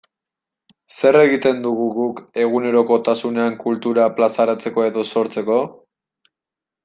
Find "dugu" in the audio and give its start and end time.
1.65-1.89